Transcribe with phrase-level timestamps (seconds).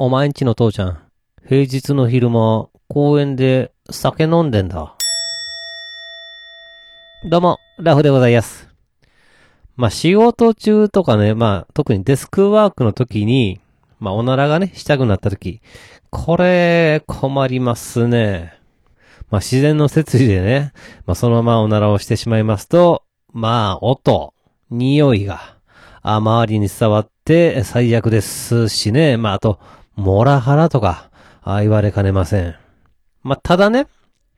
[0.00, 0.98] お前んちの父ちゃん、
[1.48, 4.94] 平日の昼間、公園で酒飲んでんだ。
[7.24, 8.68] どうも、ラフでございます。
[9.74, 13.60] まあ、仕事中とかね、まあ、特にデスクワークの時に、
[13.98, 15.62] まあ、おならがね、したくなった時、
[16.10, 18.56] これ、困りますね。
[19.30, 20.72] まあ、自然の摂理でね、
[21.06, 23.02] まあ、そのままおならをしてしまいますと、
[23.32, 24.32] まあ、音、
[24.70, 25.56] 匂いが、
[26.02, 29.16] あ周りに伝わって最悪ですしね。
[29.16, 29.58] まあ、あと、
[29.98, 31.10] モラハラとか、
[31.42, 32.54] あ言われかねません。
[33.24, 33.88] まあ、ただね、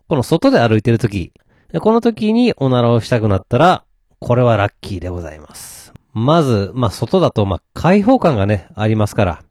[0.09, 1.35] この外で歩いてるとき、
[1.81, 3.85] この時におならをしたくなったら、
[4.21, 5.93] これはラッキーでございます。
[6.15, 9.43] まず、まあ、外だと、まあ、開放感がね、ありますから、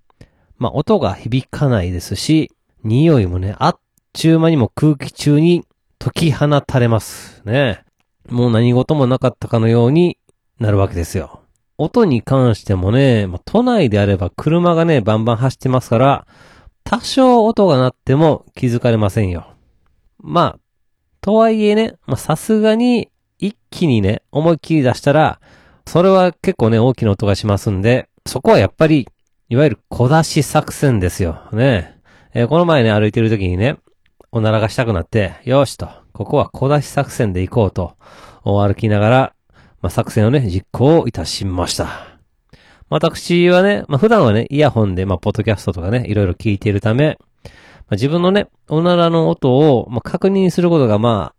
[0.58, 2.52] まあ、音が響かないですし、
[2.84, 3.80] 匂いもね、あっ
[4.14, 5.64] ちゅう間にも空気中に
[6.00, 7.44] 解き放たれます。
[7.46, 7.84] ね。
[8.28, 10.18] もう何事もなかったかのように
[10.60, 11.42] なるわけですよ。
[11.80, 16.28] 音に関してもね、まあ、都内であれば車がね、バンバン走ってますから、
[16.84, 19.54] 多少音が鳴っても気づかれませんよ。
[20.18, 20.60] まあ、
[21.22, 25.40] とはいえね、ま、さすがに一気にね、思いっきり出したら、
[25.88, 29.08] それは結構ね、大きな音がしますんで、そこはやっぱり、
[29.48, 31.44] いわゆる小出し作戦ですよ。
[31.54, 31.98] ね。
[32.34, 33.78] えーこの前ね、歩いてる時にね、
[34.34, 37.96] おならがしたくなって、よしと、ここは小出し作戦で行こうと、
[38.44, 39.34] 歩きながら、
[39.82, 42.20] まあ、作戦をね、実行いたしました。
[42.90, 51.34] 私はね、まあ、普段はね、イヤホンで、まあ、ポッドキャストとかね、いろいろ聞いているため、まあ、自分のね、おならの音を、まあ、確認することが、ま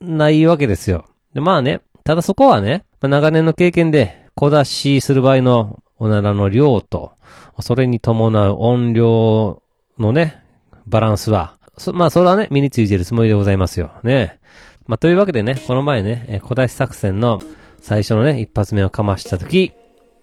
[0.00, 1.06] あ、ないわけですよ。
[1.34, 7.12] で、まあね、ただそこはね、まあ、長年の経験で、小出しする場合のおならの量と、
[7.60, 9.62] それに伴う音量
[9.98, 10.42] のね、
[10.86, 11.56] バランスは、
[11.92, 13.92] まあ、それはね、身についているつもりでございますよ。
[14.02, 14.38] ね。
[14.86, 17.40] まあ、というわけでね、この前ね、小出し作戦の
[17.86, 19.70] 最初のね、一発目をかましたとき、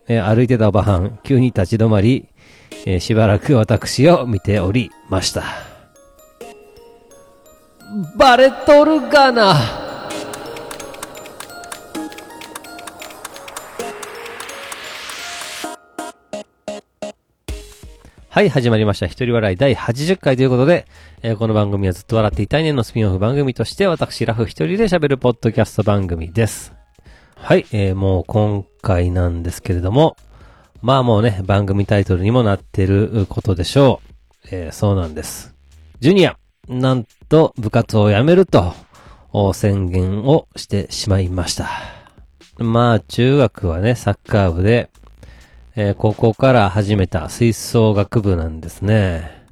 [0.09, 2.28] えー歩いてたおばはん、急に立ち止まり、
[2.86, 5.45] えーしばらく私を見ておりました。
[8.17, 9.53] バレとるがな
[18.27, 19.05] はい、始まりました。
[19.05, 20.86] 一人笑い第80回ということで、
[21.21, 26.83] えーこの番組はずっと笑っていたいねのスピンオフ番組として、私、ラフ一人で喋るポッドキャスト番組です。
[27.36, 30.16] はい、えーもう今回なんですけれども、
[30.82, 34.02] まあもうね、番組タイトルにもなってることでしょ
[34.44, 34.48] う。
[34.52, 35.54] えーそうなんです。
[35.99, 38.73] ジュニア、なんと部活を辞めると、
[39.54, 41.70] 宣言をしてしまいました。
[42.58, 44.89] まあ中学はね、サッカー部で、
[45.76, 49.43] えー高校から始めた吹奏楽部なんですね。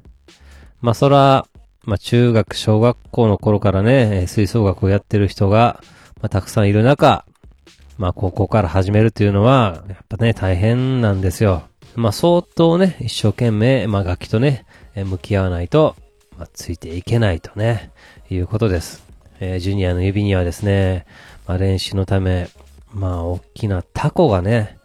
[0.80, 1.46] まあそら、
[1.84, 5.82] まあ中学、小学校の頃からね、吹奏楽をやってる人が、
[6.20, 7.26] まあたくさんいる中、
[8.02, 11.62] まあ高校から始めるというのは、やっぱね、大変なんですよ。
[11.94, 15.94] まあ相当ね、一生懸命、まあ楽器とね、向き合わないと、
[16.36, 17.92] まあついていけないとね、
[18.28, 19.04] いうことです。
[19.38, 21.06] えージュニアの指にはですね、
[21.46, 22.48] まあ練習のため、
[22.92, 24.78] まあ大きなタコがね、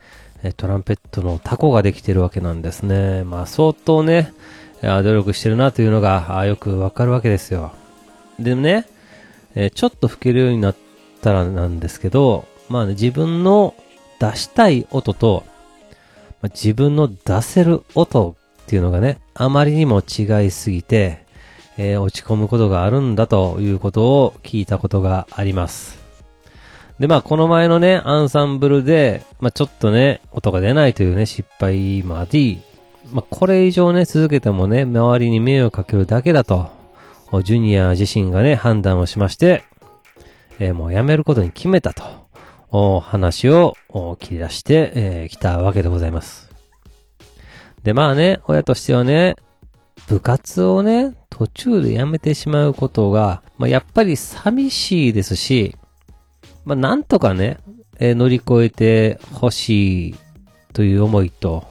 [0.55, 3.23] トランペットのタコができてるわけなんですね。
[3.23, 4.31] まあ相当ね、
[4.83, 7.71] 努力してるなというのがよくわかるわけですよ。
[8.37, 8.85] でもね、
[9.55, 10.75] えちょっと吹けるようになっ
[11.23, 13.75] たらなんですけど、まあね、自分の
[14.19, 15.43] 出したい音と、
[16.41, 21.25] まあ自分の出せる音っていうのがね、あまりにも違いすぎて、
[21.77, 25.97] えー落ち込むことがあるんだということを聞いたことがあります。
[26.99, 32.61] で、まあ、この前のね、アンサンブルで、まあ、ちょっとね、音が出ないというね、失敗もあり、
[33.11, 36.69] まあ、これ以上ね、続けてもね、周りに迷惑かけるだけだと、
[37.43, 39.63] ジュニア自身がね、判断をしまして、
[40.59, 42.03] えーもうやめることに決めたと、
[42.69, 43.75] お話を
[44.19, 46.49] 切り出してき、えーたわけでございます。
[47.83, 49.35] で、まあね、親としてはね、
[50.07, 55.75] 部活をね、途中でやめてしまうことが、まあ、やっぱり寂しいですし、
[56.65, 57.59] まあ、なんとかね、
[57.99, 60.15] えー乗り越えてほしい
[60.73, 61.65] という思いと、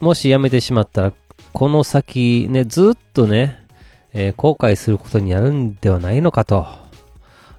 [0.00, 1.12] もし辞めてしまったら、
[1.52, 3.66] この先ね、ずっとね、
[4.12, 6.66] えー後悔することになるんではないのかと、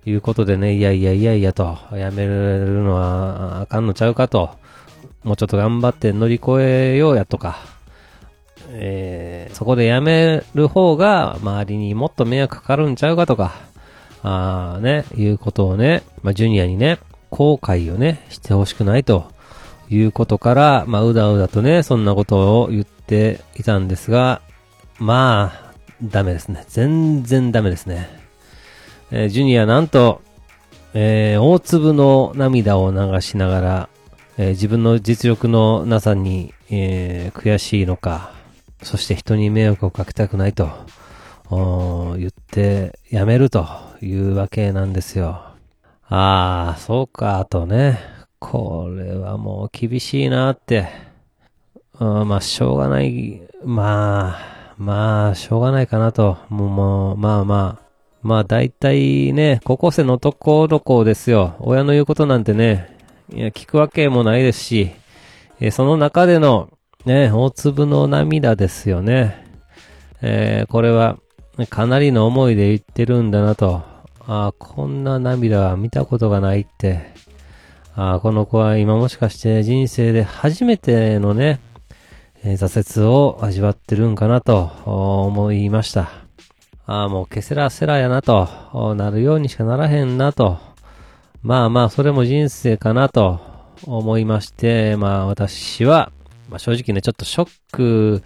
[0.06, 4.52] いうことでね、いやいやいやいやと、辞めるのはあかんのちゃうかと、
[5.24, 7.58] もうちょっと頑張って乗り越えようやとか、
[8.70, 13.54] えーそこで辞める方が周りにもっと迷惑かかるんちゃうかとか、
[14.22, 17.00] あーね、いうことをね、まあ、ジュニアにね、
[17.30, 19.34] 後悔をね、してほしくないと。
[19.90, 24.42] いうことから、まあ、うだうだとね、そんなことを言っていたんですが、
[24.98, 25.74] まあ、
[26.04, 26.66] ダメですね。
[26.68, 28.25] 全然ダメですね。
[29.12, 30.22] えージュニアなんと、
[30.94, 33.90] えー大粒の涙を流しながら、
[34.38, 38.32] えー自分の実力のなさに、えー悔しいのか、
[38.82, 40.70] そして人に迷惑をかけたくないと、
[42.18, 43.68] 言ってやめると
[44.02, 45.42] いうわけなんですよ。
[46.08, 48.00] ああ、そうか、とね。
[48.40, 50.88] これはもう厳しいなって。
[52.00, 53.42] うん、まあ、しょうがない。
[53.64, 56.38] まあ、まあ、しょうがないかなと。
[56.50, 57.85] もう、もうまあまあ。
[58.26, 61.58] まあ、大体ね、高校生の男の子ですよ。
[61.60, 62.98] 親の言うことなんてね、
[63.32, 64.90] いや、聞くわけもないですし、
[65.60, 66.72] えその中での、
[67.06, 69.46] ね、大粒の涙ですよね。
[70.24, 71.20] えー、これは、
[71.70, 73.84] かなりの思いで言ってるんだなと。
[74.22, 77.14] ああ、こんな涙は見たことがないって。
[77.96, 81.60] ああ、この子は今もしかして人生で初めてのね、
[82.44, 86.25] え、挫折を味わってるんかなと思いました。
[86.88, 88.48] ああ、もうケセラセラやなと、
[88.96, 90.60] なるようにしかならへんなと。
[91.42, 93.40] まあまあ、それも人生かなと
[93.84, 96.12] 思いまして、まあ私は、
[96.50, 98.24] まあ正直ね、ちょっとショック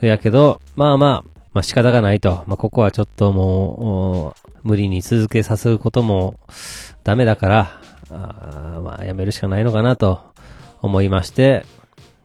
[0.00, 2.44] やけど、まあまあ、まあ仕方がないと。
[2.46, 4.34] まあここはちょっとも
[4.64, 6.38] う、無理に続けさせることも
[7.02, 7.80] ダメだから、
[8.10, 10.20] あまあやめるしかないのかなと
[10.82, 11.64] 思いまして、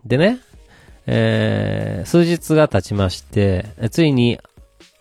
[0.06, 0.40] でね、
[1.08, 4.40] えー、数日が経ちまして、ついに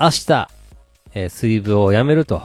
[0.01, 0.49] 明日、
[1.14, 2.43] えー、水分をやめると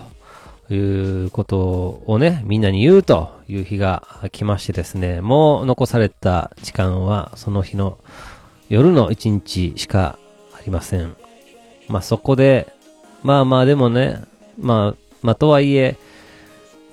[0.70, 7.98] いうことをね、みんなに言うという日が来ましてですね、もう残された時間はその日の
[8.70, 10.20] 夜の一日しか
[10.58, 11.16] ありません。
[11.88, 12.74] まあそこで、
[13.24, 14.22] まあまあでもね、
[14.60, 15.96] まあ、まあとはいえ、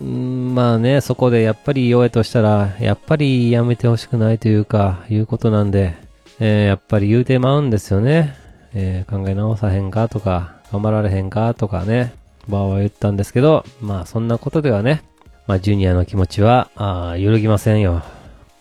[0.01, 5.95] まあね、そこでやっぱり弱いとしたら、やっぱりやめてほしくないというか、いうことなんで、
[6.41, 8.37] えー、やっぱり言うてまうんですよね。
[8.75, 12.15] えー、考え直さへんかとか、頑張られへんかとかね、
[12.49, 15.03] バーは言ったんですけど、まあそんなことではね、
[15.47, 18.03] まあジュニアの気持ちは、あ揺るぎませんよ。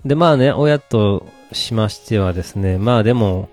[0.05, 3.49] で、まあね、親としましてはですね、まあでも、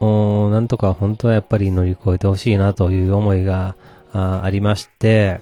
[0.00, 3.74] おなんとか本当はやっぱり乗り越えてほしいなという思いが
[4.12, 5.40] あありまして、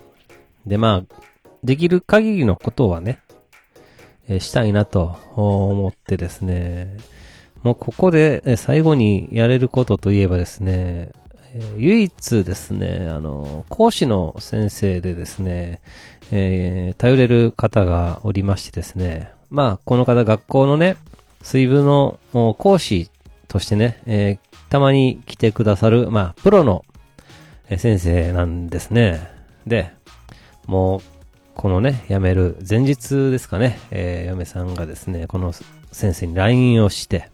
[0.66, 1.22] で、まあ、
[1.62, 3.20] できる限りのことはね、
[4.28, 6.96] え、したいなと思ってですね、
[7.62, 11.10] もうここで最後にやれることといえばですね、
[11.58, 15.80] え、唯一ですね、あの、講師の先生でですね、
[16.30, 20.96] えー、頼れる方がおりましてですね、まあ、この方学校のね、
[21.40, 22.18] 水部の
[22.58, 23.10] 講師
[23.48, 26.84] としてね、えー、たまに来てくださる、まあ、プロの
[27.76, 29.26] 先生なんですね。
[29.66, 29.92] で、
[30.66, 31.00] もう、
[31.54, 35.54] このね、辞める前日ですかね、えー、嫁さんがですね、この
[35.90, 37.30] 先生に LINE をして、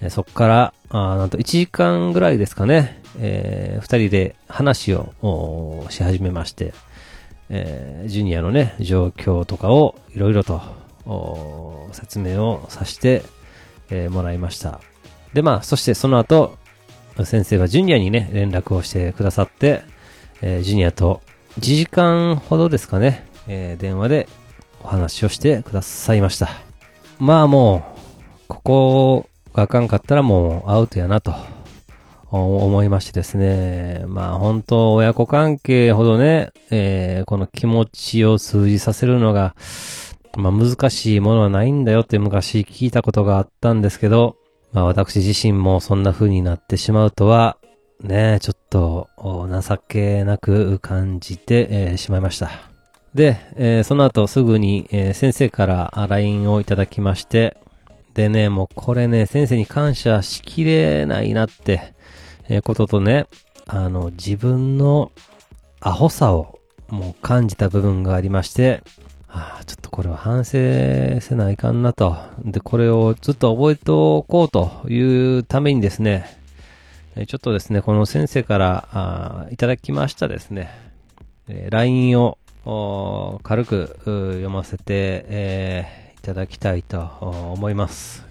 [0.00, 6.74] え、そこから、あなんと1時間ぐらいですかね、えー、二人で話をし始めまして、
[7.48, 10.60] えー、ジュニアのね、状況とかをいろいろと
[11.92, 13.22] 説明をさせて、
[13.90, 14.80] えー、もらいました。
[15.32, 16.56] で、まあ、そしてその後、
[17.24, 19.82] 先生はジュニアにね、連絡をしてくださって、
[20.42, 21.22] えー、ジュニアと
[21.58, 24.28] 1時間ほどですかね、え、電話で
[24.82, 26.50] お話をしてくださいました。
[27.18, 29.28] まあもう、ここ
[29.62, 31.34] あかんかったらもうアウトやなと
[32.30, 34.04] 思いましてですね。
[34.06, 39.54] まあ本当親子関係ほどね、えー、この気持ちを通じさせるのが、
[40.36, 44.36] まあ難しいものはないんだよって昔聞いたことがあったんですけど、
[44.72, 47.56] まあ私自身もそんな風になってしまうとは、
[48.02, 52.50] ね、ちょっと情けなく感じて、えー、しまいました。
[53.14, 57.56] で、えー、その後すぐに、えー、先生から LINE をいただきまして、
[58.16, 61.92] でね、もうこれね、先生に感謝しきれないなって、
[62.48, 63.26] えー、こととね、
[63.66, 65.12] あの、自分の
[65.80, 66.58] アホさを
[66.88, 68.82] もう感じた部分がありまして、
[69.28, 70.52] あちょっとこれは反省
[71.20, 72.16] せないかんなと。
[72.42, 76.24] で、これをずっと覚えておこうというためにですね、
[77.26, 80.70] ちょっとですね、この先生からあいただきましたですね、
[81.48, 82.38] えー、LINE を
[83.42, 86.98] 軽く読ませて、えー、ただきたいと
[87.56, 88.26] 思います。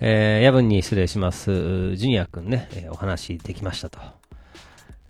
[0.00, 1.94] えー、夜分に失礼します。
[1.94, 4.00] ジュニア君ね、えー、お話できましたと。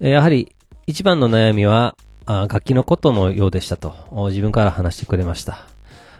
[0.00, 0.54] えー、やはり、
[0.86, 3.94] 一番の悩みは、あ楽器のことのようでしたと、
[4.28, 5.64] 自分から話してくれました。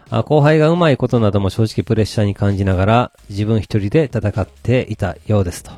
[0.09, 5.73] あ後輩がうまいことなども正直プレッシャーに感じながら、自分一人で戦っていたようですと。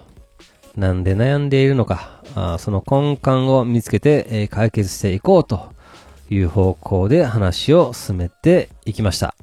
[0.78, 5.73] なんで悩んでいるのか、あその根幹を見つけて、え、解決していこうと
[6.34, 9.36] いう方向で話を進めていきました。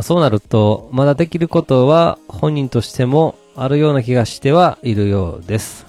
[0.00, 5.86] そうなると、まだできることは本人としてもあるような気がしてはいるようです。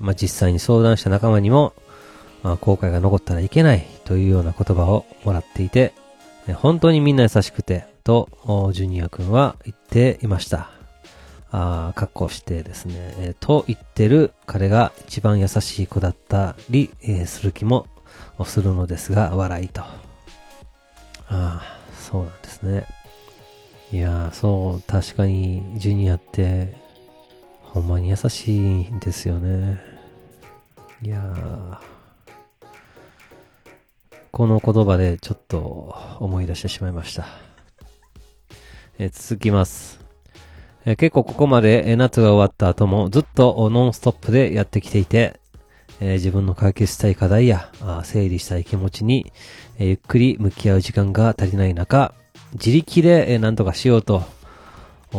[0.00, 1.72] まあ、実際に相談した仲間にも、
[2.42, 5.92] まあ、後悔が残ったらいけないというような言葉をもらっていて、
[6.54, 8.28] 本当にみんな優しくて、と、
[8.72, 10.70] ジュニア君は言っていました。
[11.50, 17.86] あ格好してですね、えー、と言ってる彼が一番優しい子だったり、えー、する気も
[18.38, 19.82] をするのですが、笑いと。
[19.82, 19.88] あ
[21.28, 22.86] あ、そうなんですね。
[23.92, 26.76] いやそう、確かに、ジュニアって、
[27.62, 29.80] ほんまに優しいんですよね。
[31.00, 31.80] いや
[34.32, 37.26] この言葉でちょっと思い出してしまいました。
[38.98, 40.00] え続きます。
[40.84, 45.37] え結構ここまで、夏が終わった後もずっとノンストップでやってきていて、
[46.00, 49.32] え自分の解決したい課題やあ整理したい気持ちに、
[49.78, 52.14] えゆっくり向き合う時間が足りない中、
[52.52, 54.22] 自力で、え何とかしようと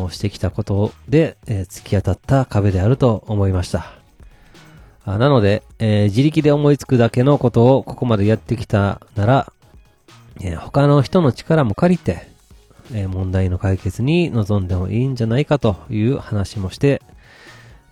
[0.10, 4.00] してきたことで、え突き当たった壁であると思いました。
[5.06, 9.54] あなので、え、自力で思いつくだけのことをここまでやってきたなら、
[10.42, 12.28] え、他の人の力も借りて、
[12.94, 17.02] え、問題の解決に臨んでもいいんじゃないかという話もして、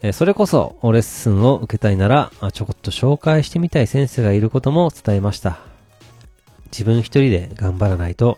[0.01, 5.59] えそれこそレッスンを受けたいなら、ちょこっと紹介してみたい先生がいることも伝えました。
[6.65, 8.37] 自分一人で頑張らないと、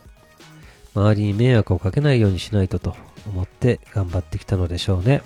[0.95, 2.95] 周りに迷惑をかけないようにしないとと
[3.27, 5.21] 思って頑張ってきたのでしょうね。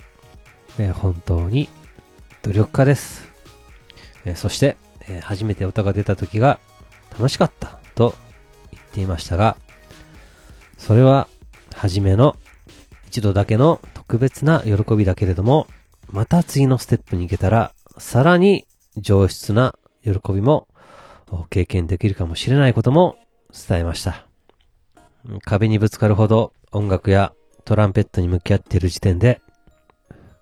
[0.78, 1.68] え本当に
[2.42, 3.28] 努力家です。
[4.24, 4.76] えそして、
[5.08, 6.58] え初めて歌が出た時が
[7.12, 8.16] 楽しかったと
[8.72, 9.56] 言っていましたが、
[10.78, 11.28] それは
[11.76, 12.36] 初めの
[13.06, 15.68] 一度だけの特別な喜びだけれども、
[16.14, 20.68] また次のステップに行けたら、さらに上質な喜びも
[21.50, 23.16] 経験できるかもしれないことも
[23.52, 24.24] 伝えました。
[25.44, 27.32] 壁にぶつかるほど音楽や
[27.64, 29.40] トランペットに向き合っている時点で、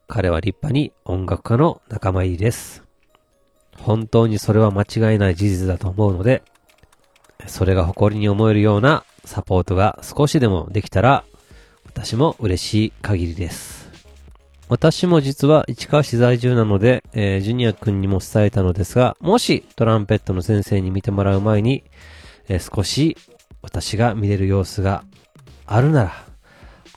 [0.09, 2.85] 彼は立派に音楽家の仲間入りです。
[3.79, 6.43] 本当にそれは間違いない事実だと思うので、
[7.47, 11.25] それが誇りに思えるようなサポートが少しでもできたら、
[11.87, 13.82] 私も嬉しい限りです。
[14.69, 21.85] 私も実は市川市在住なので、えー、ジュニア君にも伝えたのですが、もしトランペットの先生に見てもらう前に、
[22.49, 23.17] えー、少し
[23.61, 25.05] 私が見れる様子が
[25.67, 26.13] あるなら、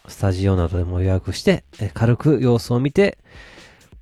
[0.08, 3.18] スタジオなどでも予約して、えー、軽く様子を見て、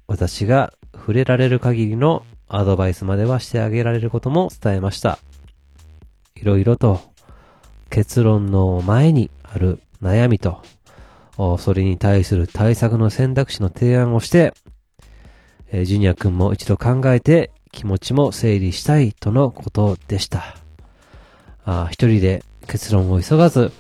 [0.08, 5.18] 私が触れられる限りのアドバイスまではしてあげられることも伝えました。
[6.36, 7.02] いろいろと
[7.90, 10.62] 結論の前にある悩みと、
[11.36, 14.54] それに対する対策の選択肢の提案をして、
[15.72, 20.56] えジュニア君も一度考えて気持ちも整理したいとのことでした。
[21.66, 23.72] あ一人で結論を急がず、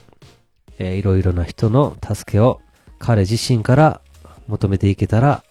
[0.80, 2.62] え、いろいろな人の助けを
[2.98, 4.02] 彼自身から
[4.48, 5.44] 求めていけたら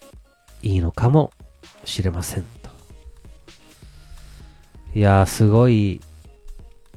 [0.63, 1.33] いいのかも
[1.85, 2.45] しれません。
[4.95, 6.01] いやー、すごい、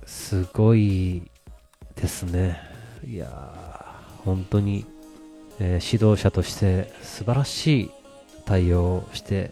[0.05, 1.23] すごい
[1.95, 2.59] ですね。
[3.07, 4.85] いやー、本当に、
[5.59, 7.91] えー、指導者として素晴らしい
[8.45, 9.51] 対応をして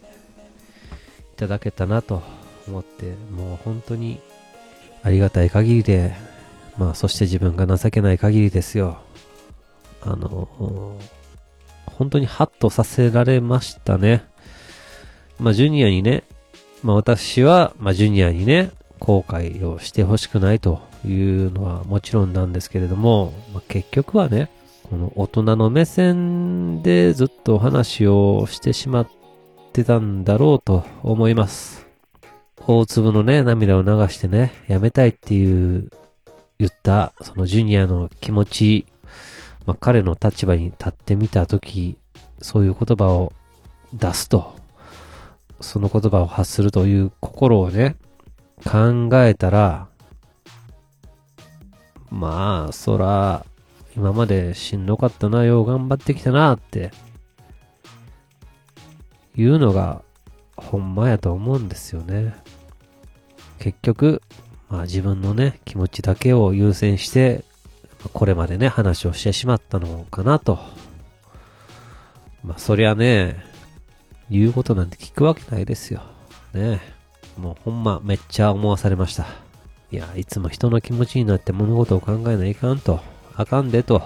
[1.34, 2.22] いただけたなと
[2.68, 4.20] 思って、もう本当に
[5.02, 6.14] ありがたい限りで、
[6.78, 8.98] まあ、そして自分が情けない限りですよ。
[10.02, 10.48] あの、
[11.86, 14.24] 本当にハッとさせられましたね。
[15.38, 16.24] まあ、ジュニアにね、
[16.82, 24.50] まあ私は、まあジュニアにね、後悔をしてほしくないというのはもちろんなんですけれども、まあ、結局はね、
[24.88, 29.08] この大人の目線でずっと話をしてしまっ
[29.72, 31.86] てたんだろうと思います。
[32.66, 35.90] 大粒のね、涙を流してね、やめたいっていう、
[36.58, 38.86] 言った、そのジュニアの気持ち、
[39.66, 41.98] まあ、彼の立場に立ってみたとき、
[42.40, 43.32] そういう言葉を
[43.92, 44.54] 出すと
[45.64, 47.96] その言葉を発するという心をね、
[48.64, 49.88] 考えたら、
[52.10, 53.44] まあ、そら、
[53.96, 56.90] 今までしんどかったな、よう頑張ってきたな、って、
[59.36, 60.02] いうのが、
[60.56, 62.34] ほんまやと思うんですよね。
[63.58, 64.22] 結局、
[64.68, 67.44] まあ自分のね、気持ちだけを優先して、
[68.12, 70.58] これまでね、話をしてしまったのかなと。
[72.44, 73.42] まあそりゃね、
[74.30, 76.02] 言うことなんて聞くわけないですよ。
[76.52, 76.80] ね
[77.36, 79.26] もうほんまめっちゃ思わされました。
[79.90, 83.00] いや、いつも人の気持ちになって物事を考えないかんと、
[83.36, 84.02] あかんでと、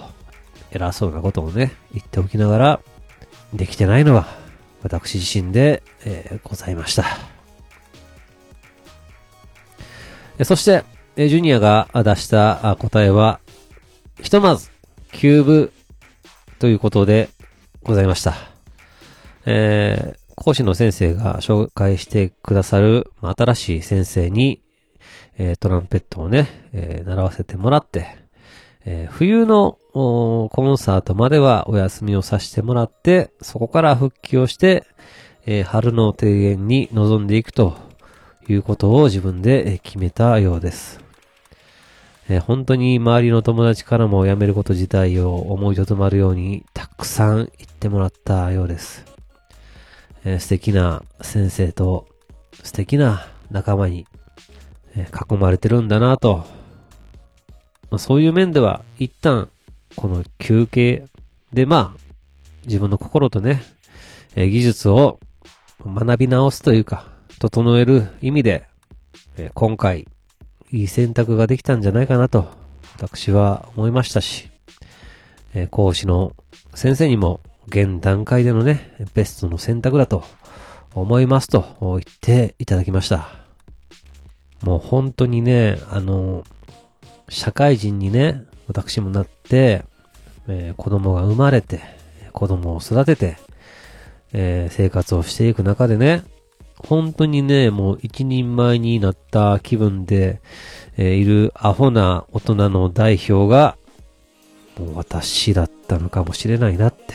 [0.70, 2.80] 偉そうなことをね、言っておきながら、
[3.52, 4.26] できてないのは、
[4.82, 7.04] 私自身で、えー、ございました。
[10.44, 10.84] そして、
[11.16, 13.40] ジュニアが出した答えは、
[14.22, 14.70] ひとまず、
[15.12, 15.72] キューブ
[16.58, 17.28] ということで
[17.82, 18.34] ございました。
[19.46, 24.62] えー、講師の先生が紹介してくださる、まあ、新しい先生に、
[25.38, 28.17] えー、トランペットをね、えー、習わせてもらって、
[28.90, 34.86] えー、冬のコンサートまではお休みをさせてもらって、そこから復帰をして、
[35.44, 37.76] えー、春の庭園に臨んでいくと
[38.48, 41.00] いうことを自分で決めたようです。
[42.30, 49.04] えー、本当に周りの友達からも辞めること自体を思いとどまるようにたくさん言ってもらったようです。
[50.24, 52.06] えー、素敵な先生と
[52.62, 54.06] 素敵な仲間に、
[54.96, 56.56] え囲まれてるんだなと
[57.90, 59.48] まあ、そういう面では、一旦、
[59.96, 61.06] この休憩
[61.52, 62.00] で、まあ、
[62.66, 63.62] 自分の心とね、
[64.36, 65.18] え、技術を
[65.84, 67.06] 学び直すというか、
[67.38, 68.66] 整える意味で、
[69.36, 70.06] え、今回、
[70.70, 72.48] いい選択ができたんじゃないかなと、
[72.96, 74.50] 私は思いましたし、
[75.54, 76.34] え、講師の
[76.74, 80.24] 先生にも、現段階でのね、ベストの選択だと
[80.94, 83.28] 思いますと言っていただきました。
[84.62, 86.44] もう本当にね、あの、
[87.28, 89.84] 社会人にね、私もなって、
[90.48, 91.80] えー、子供が生まれて、
[92.32, 93.36] 子供を育てて、
[94.32, 96.24] えー、生活をしていく中でね、
[96.76, 100.40] 本当にね、もう一人前になった気分で、
[100.96, 103.76] えー、いるアホな大人の代表が、
[104.78, 107.14] もう私だったのかもしれないなって。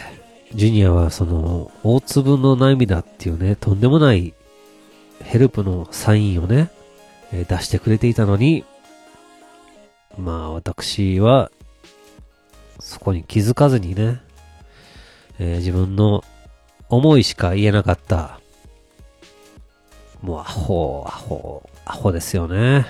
[0.54, 4.34] ジュニアはその、大粒の涙っていうね、とんでもない
[5.24, 6.70] ヘルプのサインをね、
[7.32, 8.66] えー、出してくれていたのに、
[10.18, 11.52] まあ私は、
[12.80, 14.22] そこに気づかずにね、
[15.40, 16.24] えー、自分の
[16.90, 18.40] 思いしか言えなかった。
[20.22, 22.86] もうアホ、アホ、アホですよね。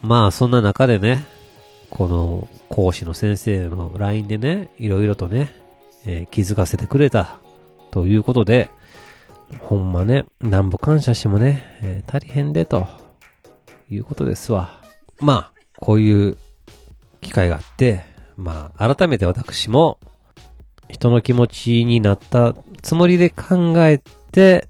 [0.00, 1.24] まあそんな中でね、
[1.90, 5.54] この講師の先生の LINE でね、いろいろとね、
[6.06, 7.38] えー、気づかせてくれた
[7.90, 8.70] ということで、
[9.60, 12.86] ほんまね、なんぼ感謝してもね、えー、足りへんでと
[13.90, 14.80] いうことですわ。
[15.20, 16.36] まあ、こういう
[17.20, 18.04] 機会があって、
[18.36, 19.98] まあ、改めて私も、
[20.88, 24.68] 人の気持ちになったつもりで考えて、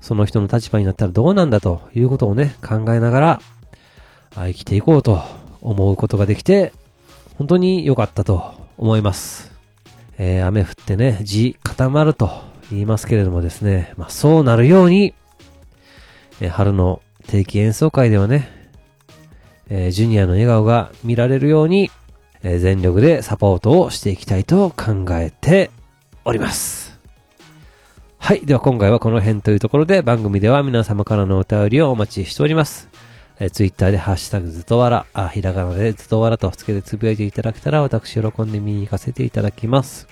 [0.00, 3.40] その人の立場になったらどうなんだということをね、考えながら、
[4.34, 5.20] 生きていこうと
[5.60, 6.72] 思うことができて、
[7.36, 9.52] 本当に良かったと思います。
[10.18, 12.30] えー、雨降ってね、地固まると
[12.70, 15.14] 言いますけれどもですね、まあそうなるように、
[16.40, 18.57] えー、春の定期演奏会ではね、
[19.70, 21.90] えー、ジュニアの笑顔が見られるように、
[22.42, 25.70] えー、全力でサポートをしていきたいと考えて
[26.24, 26.98] おります。
[28.18, 28.44] はい。
[28.44, 32.88] では今回はこの辺というところで番組では皆様からのお便りをお待ちしております。
[33.40, 40.08] えー、ツイッターでハッシュタグずっとわら、あ、ひらがなでずっとわらとつけてつぶやいていただけたら私喜んで見に行かせていただきます。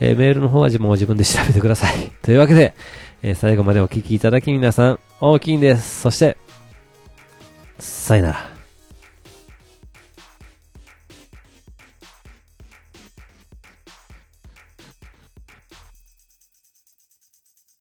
[0.00, 2.12] えー、メールの方は自分を自分で調べてください。
[2.22, 2.74] というわけで、
[3.22, 6.02] えー、最後までお聴きいただき皆さん、大きいんです。
[6.02, 6.36] そして、
[7.78, 8.55] さよなら。